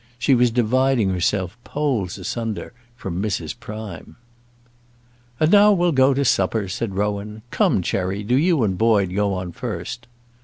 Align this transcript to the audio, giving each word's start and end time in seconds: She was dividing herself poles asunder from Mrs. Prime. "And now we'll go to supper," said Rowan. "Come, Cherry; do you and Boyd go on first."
She 0.17 0.33
was 0.33 0.49
dividing 0.49 1.11
herself 1.11 1.55
poles 1.63 2.17
asunder 2.17 2.73
from 2.95 3.21
Mrs. 3.21 3.53
Prime. 3.59 4.15
"And 5.39 5.51
now 5.51 5.71
we'll 5.73 5.91
go 5.91 6.15
to 6.15 6.25
supper," 6.25 6.67
said 6.69 6.95
Rowan. 6.95 7.43
"Come, 7.51 7.83
Cherry; 7.83 8.23
do 8.23 8.33
you 8.35 8.63
and 8.63 8.79
Boyd 8.79 9.13
go 9.13 9.35
on 9.35 9.51
first." 9.51 10.07